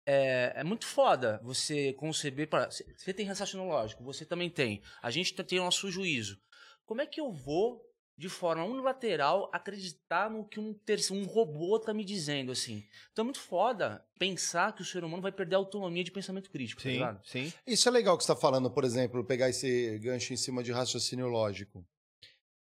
é, 0.05 0.53
é 0.55 0.63
muito 0.63 0.85
foda 0.85 1.39
você 1.43 1.93
conceber. 1.93 2.49
Você 2.95 3.13
tem 3.13 3.25
raciocínio 3.25 3.67
lógico, 3.67 4.03
você 4.03 4.25
também 4.25 4.49
tem. 4.49 4.81
A 5.01 5.09
gente 5.11 5.33
tem 5.43 5.59
o 5.59 5.63
nosso 5.63 5.89
juízo. 5.91 6.41
Como 6.85 7.01
é 7.01 7.05
que 7.05 7.19
eu 7.19 7.31
vou, 7.31 7.83
de 8.19 8.27
forma 8.27 8.65
unilateral, 8.65 9.49
acreditar 9.53 10.29
no 10.29 10.43
que 10.43 10.59
um, 10.59 10.73
terceiro, 10.73 11.23
um 11.23 11.25
robô 11.25 11.79
tá 11.79 11.93
me 11.93 12.03
dizendo, 12.03 12.51
assim? 12.51 12.85
Então 13.13 13.23
é 13.23 13.27
muito 13.27 13.39
foda 13.39 14.05
pensar 14.19 14.75
que 14.75 14.81
o 14.81 14.85
ser 14.85 15.05
humano 15.05 15.23
vai 15.23 15.31
perder 15.31 15.55
a 15.55 15.59
autonomia 15.59 16.03
de 16.03 16.11
pensamento 16.11 16.51
crítico, 16.51 16.83
tá 16.83 16.89
Sim, 16.89 16.95
ligado? 16.95 17.25
sim. 17.25 17.53
Isso 17.65 17.87
é 17.87 17.91
legal 17.93 18.17
que 18.17 18.25
você 18.25 18.33
está 18.33 18.41
falando, 18.41 18.69
por 18.69 18.83
exemplo, 18.83 19.23
pegar 19.23 19.47
esse 19.49 19.97
gancho 19.99 20.33
em 20.33 20.35
cima 20.35 20.61
de 20.61 20.73
raciocínio 20.73 21.27
lógico. 21.27 21.87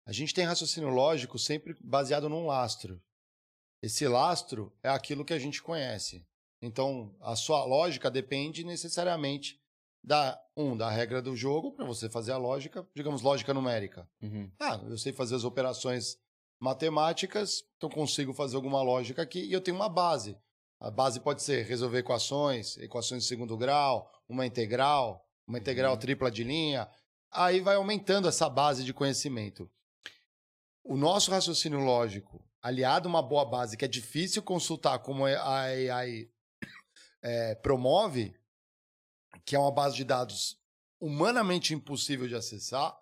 A 0.05 0.13
gente 0.13 0.34
tem 0.34 0.46
raciocínio 0.46 0.89
lógico 0.89 1.38
sempre 1.38 1.75
baseado 1.81 2.29
num 2.29 2.46
lastro. 2.46 3.03
Esse 3.84 4.08
lastro 4.08 4.72
é 4.81 4.88
aquilo 4.88 5.25
que 5.25 5.34
a 5.34 5.39
gente 5.39 5.62
conhece. 5.62 6.25
Então, 6.62 7.13
a 7.20 7.36
sua 7.36 7.65
lógica 7.65 8.10
depende 8.10 8.63
necessariamente 8.63 9.61
da 10.03 10.39
um 10.55 10.75
da 10.75 10.89
regra 10.89 11.22
do 11.22 11.36
jogo 11.36 11.72
para 11.72 11.86
você 11.86 12.10
fazer 12.10 12.31
a 12.31 12.38
lógica, 12.38 12.86
digamos 12.96 13.22
lógica 13.22 13.53
numérica. 13.53 14.08
Uhum. 14.22 14.51
Ah, 14.60 14.79
eu 14.84 14.98
sei 14.98 15.13
fazer 15.13 15.36
as 15.36 15.43
operações 15.43 16.17
matemáticas, 16.60 17.63
então 17.77 17.89
consigo 17.89 18.34
fazer 18.34 18.55
alguma 18.55 18.81
lógica 18.81 19.22
aqui 19.22 19.43
e 19.43 19.53
eu 19.53 19.62
tenho 19.62 19.77
uma 19.77 19.89
base. 19.89 20.38
A 20.79 20.89
base 20.89 21.20
pode 21.20 21.43
ser 21.43 21.65
resolver 21.65 22.00
equações, 22.00 22.77
equações 22.77 23.24
de 23.24 23.29
segundo 23.29 23.55
grau, 23.55 24.12
uma 24.27 24.46
integral, 24.46 25.24
uma 25.48 25.60
integral 25.60 25.96
tripla 25.98 26.31
de 26.31 26.43
linha. 26.43 26.89
Aí 27.31 27.60
vai 27.60 27.75
aumentando 27.75 28.27
essa 28.27 28.50
base 28.50 28.84
de 28.84 28.93
conhecimento. 28.93 29.70
O 30.84 30.98
nosso 30.98 31.29
raciocínio 31.29 31.79
lógico, 31.79 32.43
aliado 32.62 33.08
a 33.08 33.10
uma 33.10 33.22
boa 33.22 33.46
base 33.46 33.77
que 33.77 33.86
é 33.86 33.88
difícil 33.88 34.41
consultar 34.41 35.00
como 35.00 35.25
a 35.25 35.62
AI 35.62 36.29
é, 37.22 37.55
promove, 37.55 38.36
que 39.45 39.55
é 39.55 39.60
uma 39.60 39.71
base 39.71 39.95
de 39.95 40.03
dados 40.03 40.57
humanamente 41.00 41.74
impossível 41.74 42.27
de 42.27 42.36
acessar, 42.36 42.95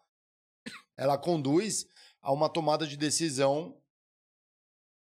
ela 0.96 1.18
conduz 1.18 1.88
a 2.22 2.32
uma 2.32 2.50
tomada 2.50 2.86
de 2.86 2.98
decisão, 2.98 3.78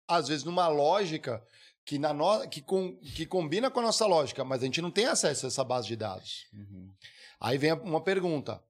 às 0.07 0.29
vezes 0.29 0.45
numa 0.45 0.69
lógica 0.69 1.45
que, 1.85 1.99
na 1.99 2.13
no... 2.13 2.49
que, 2.49 2.61
com... 2.61 2.97
que 2.99 3.27
combina 3.27 3.71
com 3.71 3.81
a 3.81 3.85
nossa 3.85 4.07
lógica, 4.07 4.45
mas 4.45 4.63
a 4.63 4.67
gente 4.67 4.83
não 4.83 4.91
tem 4.91 5.07
acesso 5.07 5.47
a 5.47 5.49
essa 5.49 5.65
base 5.65 5.89
de 5.89 5.97
dados. 5.97 6.47
Uhum. 6.53 6.93
Aí 7.41 7.57
vem 7.57 7.73
uma 7.73 8.03
pergunta: 8.03 8.63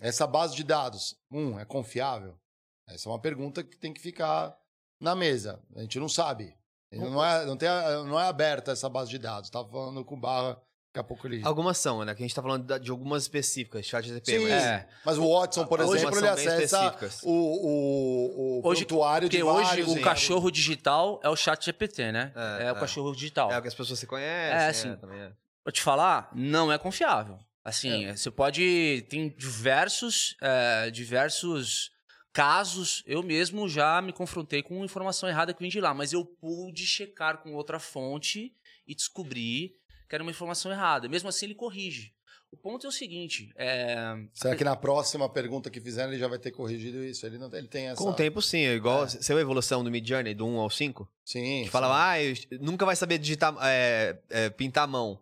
essa 0.00 0.26
base 0.26 0.54
de 0.54 0.64
dados, 0.64 1.18
um, 1.30 1.58
é 1.58 1.64
confiável? 1.64 2.38
Essa 2.86 3.08
é 3.08 3.12
uma 3.12 3.20
pergunta 3.20 3.64
que 3.64 3.76
tem 3.76 3.92
que 3.92 4.00
ficar 4.00 4.56
na 5.00 5.14
mesa. 5.14 5.62
A 5.74 5.80
gente 5.80 5.98
não 5.98 6.08
sabe. 6.08 6.56
Não 6.92 7.24
é, 7.24 7.46
não 7.46 7.56
tem, 7.56 7.68
não 8.06 8.20
é 8.20 8.28
aberta 8.28 8.72
essa 8.72 8.88
base 8.88 9.10
de 9.10 9.18
dados. 9.18 9.48
Estava 9.48 9.68
falando 9.68 10.04
com 10.04 10.14
o 10.14 10.20
Barra 10.20 10.60
Daqui 10.92 11.00
a 11.00 11.04
pouco 11.04 11.26
ele. 11.26 11.40
Algumas 11.42 11.78
são, 11.78 12.04
né? 12.04 12.14
Que 12.14 12.22
a 12.22 12.26
gente 12.26 12.34
tá 12.34 12.42
falando 12.42 12.78
de 12.78 12.90
algumas 12.90 13.22
específicas, 13.22 13.86
chat 13.86 14.06
GTP. 14.06 14.38
Sim, 14.38 14.42
mas... 14.44 14.62
É. 14.62 14.88
mas 15.06 15.16
o 15.16 15.26
Watson, 15.26 15.64
por 15.64 15.80
Hoje 15.80 16.02
exemplo, 16.02 16.18
ele 16.18 16.28
acessa 16.28 16.62
específicas. 16.64 17.22
o, 17.22 17.30
o, 17.30 18.60
o 18.60 18.68
Hoje, 18.68 18.84
prontuário 18.84 19.26
porque 19.26 19.38
de 19.38 19.42
hoje 19.42 19.66
vários. 19.68 19.88
o 19.88 19.96
hein? 19.96 20.04
cachorro 20.04 20.50
digital 20.50 21.18
é 21.24 21.30
o 21.30 21.36
chat 21.36 21.64
GPT, 21.64 22.12
né? 22.12 22.30
É, 22.36 22.64
É, 22.66 22.72
o 22.72 22.76
é. 22.76 22.80
cachorro 22.80 23.10
digital. 23.14 23.50
É 23.50 23.58
o 23.58 23.62
que 23.62 23.68
as 23.68 23.74
pessoas 23.74 23.98
se 23.98 24.06
conhecem. 24.06 24.58
É, 24.58 24.68
é, 24.68 24.72
sim. 24.74 24.94
também 24.96 25.18
é. 25.18 25.32
Vou 25.64 25.72
te 25.72 25.80
falar, 25.80 26.30
não 26.34 26.70
é 26.70 26.76
confiável. 26.76 27.38
Assim, 27.64 28.04
É. 28.04 28.14
você 28.14 28.30
pode. 28.30 29.06
Tem 29.08 29.30
diversos, 29.30 30.36
é, 30.42 30.90
diversos 30.90 31.90
casos. 32.34 33.02
Eu 33.06 33.22
mesmo 33.22 33.66
já 33.66 34.02
me 34.02 34.12
confrontei 34.12 34.62
com 34.62 34.84
informação 34.84 35.26
errada 35.26 35.54
que 35.54 35.60
vem 35.60 35.70
de 35.70 35.80
lá, 35.80 35.94
mas 35.94 36.12
eu 36.12 36.22
pude 36.22 36.86
checar 36.86 37.38
com 37.38 37.54
outra 37.54 37.78
fonte 37.78 38.52
e 38.86 38.94
descobrir 38.94 39.72
que 40.12 40.16
era 40.16 40.22
uma 40.22 40.30
informação 40.30 40.70
errada. 40.70 41.08
Mesmo 41.08 41.30
assim, 41.30 41.46
ele 41.46 41.54
corrige. 41.54 42.12
O 42.50 42.56
ponto 42.58 42.84
é 42.86 42.88
o 42.90 42.92
seguinte: 42.92 43.50
é, 43.56 44.14
Será 44.34 44.54
que 44.54 44.62
na 44.62 44.76
próxima 44.76 45.26
pergunta 45.26 45.70
que 45.70 45.80
fizerem 45.80 46.10
ele 46.10 46.18
já 46.20 46.28
vai 46.28 46.38
ter 46.38 46.50
corrigido 46.50 47.02
isso? 47.02 47.24
Ele, 47.24 47.38
não, 47.38 47.50
ele 47.54 47.66
tem 47.66 47.86
essa. 47.86 47.96
Com 47.96 48.10
o 48.10 48.12
tempo, 48.12 48.42
sim. 48.42 48.58
é 48.58 48.74
Igual, 48.74 49.04
É. 49.04 49.08
você 49.08 49.32
viu 49.32 49.38
a 49.38 49.40
evolução 49.40 49.82
do 49.82 49.90
Mid 49.90 50.06
Journey, 50.06 50.34
do 50.34 50.46
1 50.46 50.58
ao 50.60 50.68
5? 50.68 51.10
Sim. 51.24 51.62
Que 51.64 51.70
falava, 51.70 52.10
ah, 52.10 52.22
eu 52.22 52.34
nunca 52.60 52.84
vai 52.84 52.94
saber 52.94 53.16
digitar, 53.16 53.56
é, 53.62 54.18
é, 54.28 54.50
pintar 54.50 54.84
a 54.84 54.86
mão. 54.86 55.18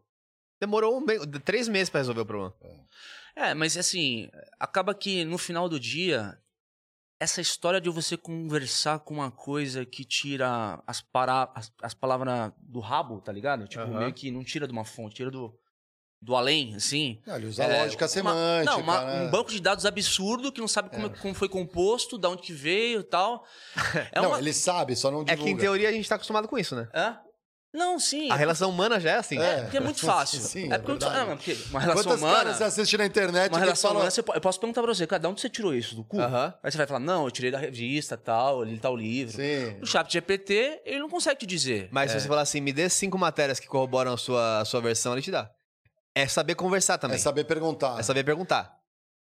Demorou 0.61 0.99
um 0.99 1.06
três 1.44 1.68
meses 1.68 1.88
pra 1.88 2.00
resolver 2.00 2.23
o 2.23 2.26
problema. 2.26 2.52
É, 3.37 3.54
mas 3.54 3.76
assim, 3.76 4.28
acaba 4.59 4.92
que 4.92 5.25
no 5.25 5.38
final 5.38 5.68
do 5.68 5.78
dia, 5.78 6.37
essa 7.21 7.41
história 7.41 7.81
de 7.81 7.91
você 7.91 8.17
conversar 8.17 8.99
com 9.00 9.15
uma 9.15 9.31
coisa 9.31 9.85
que 9.85 10.05
tira 10.05 10.83
as, 10.87 11.00
para... 11.03 11.53
as, 11.55 11.71
as 11.83 11.93
palavras 11.95 12.50
do 12.59 12.81
rabo, 12.81 13.21
tá 13.21 13.31
ligado? 13.31 13.69
Tipo, 13.69 13.83
Aham. 13.85 13.99
meio 13.99 14.12
que 14.15 14.31
não 14.31 14.43
tira 14.43 14.67
de 14.67 14.73
uma 14.73 14.85
fonte, 14.87 15.17
tira 15.17 15.31
do, 15.31 15.55
do 16.21 16.35
além, 16.35 16.75
assim. 16.75 17.21
Ah, 17.27 17.37
ele 17.37 17.47
usa 17.47 17.62
É, 17.65 17.83
lógica 17.83 18.05
uma- 18.05 18.09
semântica. 18.09 18.73
Não, 18.73 18.81
uma- 18.81 19.05
né? 19.05 19.23
um 19.27 19.31
banco 19.31 19.50
de 19.50 19.61
dados 19.61 19.85
absurdo 19.85 20.50
que 20.50 20.61
não 20.62 20.69
sabe 20.69 20.89
como, 20.89 21.07
é- 21.07 21.11
como 21.11 21.35
foi 21.35 21.49
composto, 21.49 22.17
de 22.19 22.27
onde 22.27 22.41
que 22.43 22.53
veio 22.55 23.00
e 23.00 23.05
tal. 23.05 23.45
É 24.12 24.21
não, 24.21 24.31
uma... 24.31 24.39
ele 24.39 24.53
sabe, 24.55 24.97
só 24.97 25.11
não 25.11 25.21
É 25.21 25.25
divulga. 25.25 25.45
que 25.45 25.50
em 25.50 25.57
teoria 25.59 25.89
a 25.91 25.93
gente 25.93 26.09
tá 26.09 26.15
acostumado 26.15 26.49
com 26.49 26.59
isso, 26.59 26.75
né? 26.75 26.89
Hã? 26.95 27.19
Não, 27.73 28.00
sim. 28.00 28.29
A 28.31 28.35
relação 28.35 28.69
humana 28.69 28.99
já 28.99 29.11
é 29.12 29.17
assim. 29.17 29.39
É. 29.39 29.62
Porque 29.62 29.77
é 29.77 29.81
muito 29.81 30.00
fácil. 30.05 30.41
Sim, 30.41 30.73
é 30.73 30.75
é 30.75 30.79
porque, 30.79 30.91
muito- 30.91 31.07
verdade. 31.07 31.31
ah, 31.31 31.37
porque 31.37 31.57
uma 31.71 31.79
relação 31.81 32.03
Quantas 32.05 32.21
humana. 32.21 32.37
caras 32.37 32.57
você 32.57 32.65
assiste 32.65 32.97
na 32.97 33.07
internet 33.07 33.50
Uma 33.53 33.59
que 33.59 33.65
relação 33.65 33.89
fala... 33.91 34.00
humana, 34.00 34.11
você 34.11 34.21
eu 34.21 34.41
posso 34.41 34.59
perguntar 34.59 34.83
pra 34.83 34.93
você, 34.93 35.07
cara, 35.07 35.21
de 35.21 35.27
onde 35.29 35.41
você 35.41 35.49
tirou 35.49 35.73
isso? 35.73 35.95
Do 35.95 36.03
cu? 36.03 36.21
Aham. 36.21 36.53
Aí 36.62 36.71
você 36.73 36.77
vai 36.79 36.87
falar, 36.89 36.99
não, 37.00 37.25
eu 37.27 37.31
tirei 37.31 37.50
da 37.53 37.59
revista, 37.59 38.17
tal, 38.17 38.65
ele 38.65 38.77
tá 38.79 38.91
o 38.91 38.97
livro. 38.97 39.37
Sim. 39.37 39.77
O 39.81 39.87
chat 39.87 40.12
GPT, 40.12 40.83
ele 40.85 40.99
não 40.99 41.09
consegue 41.09 41.39
te 41.41 41.47
dizer. 41.47 41.89
Mas 41.93 42.11
É, 42.11 42.15
se 42.15 42.23
você 42.23 42.29
falar 42.29 42.43
assim, 42.43 42.61
me 42.61 42.73
dê 42.73 42.89
cinco 42.91 43.17
matérias 43.17 43.61
que 43.61 43.69
corroboram 43.69 44.15
a 44.15 44.17
sua, 44.17 44.61
a 44.61 44.65
sua 44.65 44.81
versão, 44.81 45.12
ele 45.12 45.23
te 45.23 45.31
dá. 45.31 45.49
É 46.12 46.27
saber 46.27 46.57
conversar 46.57 46.99
também. 46.99 47.15
É 47.15 47.19
saber 47.21 47.45
perguntar. 47.45 48.00
É 48.00 48.03
saber 48.03 48.25
perguntar. 48.25 48.80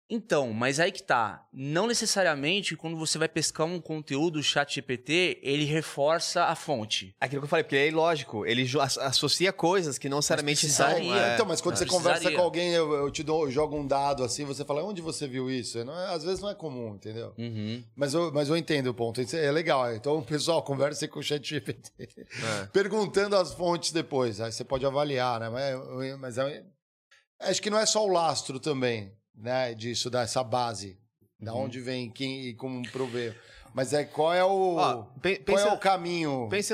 Então, 0.09 0.53
mas 0.53 0.79
aí 0.79 0.93
que 0.93 1.03
tá. 1.03 1.47
Não 1.53 1.87
necessariamente 1.87 2.77
quando 2.77 2.97
você 2.97 3.17
vai 3.17 3.29
pescar 3.29 3.67
um 3.67 3.81
conteúdo 3.81 4.35
do 4.39 4.43
chat 4.43 4.75
GPT, 4.75 5.41
ele 5.43 5.65
reforça 5.65 6.45
a 6.45 6.55
fonte. 6.55 7.15
Aquilo 7.21 7.41
que 7.41 7.45
eu 7.47 7.49
falei, 7.49 7.65
porque 7.65 7.77
é 7.77 7.89
ilógico. 7.89 8.45
Ele 8.45 8.69
associa 9.01 9.53
coisas 9.53 9.97
que 9.97 10.09
não 10.09 10.19
necessariamente 10.19 10.69
são. 10.69 10.87
é, 10.89 11.35
Então, 11.35 11.47
mas 11.47 11.61
quando 11.61 11.75
Não, 11.75 11.79
você 11.79 11.87
conversa 11.87 12.31
com 12.31 12.43
alguém, 12.43 12.73
eu, 12.73 12.93
eu 12.93 13.11
te 13.11 13.23
dou, 13.23 13.47
eu 13.47 13.51
jogo 13.51 13.77
um 13.77 13.87
dado 13.87 14.23
assim, 14.23 14.45
você 14.45 14.65
fala, 14.65 14.85
onde 14.85 15.01
você 15.01 15.27
viu 15.27 15.51
isso? 15.51 15.83
Não 15.85 15.99
é- 15.99 16.15
às 16.15 16.23
vezes 16.23 16.41
não 16.41 16.51
é 16.51 16.55
comum, 16.55 16.95
entendeu? 16.97 17.33
Uhum. 17.39 17.83
Mas 17.97 18.13
eu, 18.13 18.31
mas 18.33 18.49
eu 18.49 18.57
entendo 18.57 18.89
o 18.89 18.95
ponto. 18.95 19.21
Isso 19.23 19.37
é 19.37 19.51
legal. 19.51 19.93
Então, 19.95 20.23
pessoal, 20.23 20.63
converse 20.63 21.09
com 21.09 21.21
o 21.21 21.23
chat 21.23 21.43
GPT. 21.49 21.91
É. 21.99 22.67
Perguntando 22.73 23.37
as 23.37 23.55
fontes 23.55 23.91
depois. 23.91 24.41
Aí 24.41 24.53
você 24.53 24.65
pode 24.65 24.85
avaliar, 24.85 25.41
né? 25.41 25.49
Mas, 25.49 26.19
mas 26.21 26.39
é- 26.39 26.63
acho 27.41 27.63
que 27.63 27.71
não 27.71 27.79
é 27.79 27.87
só 27.87 28.05
o 28.05 28.09
lastro 28.09 28.61
também, 28.61 29.13
né? 29.35 29.75
Disso, 29.75 30.11
dessa 30.11 30.43
base. 30.45 30.99
Da 31.41 31.53
Uhum. 31.53 31.65
onde 31.65 31.81
vem, 31.81 32.11
quem 32.11 32.47
e 32.47 32.55
como 32.55 32.89
prover. 32.91 33.37
Mas 33.75 33.93
é 33.93 34.05
qual 34.05 34.33
é 34.33 34.45
o, 34.45 34.77
Ó, 34.77 35.03
pe- 35.21 35.37
qual 35.45 35.59
é 35.59 35.63
pensa- 35.63 35.75
o 35.75 35.79
caminho? 35.79 36.47
Pensa 36.49 36.63